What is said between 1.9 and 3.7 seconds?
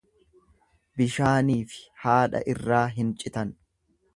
haadha irraa hin citan.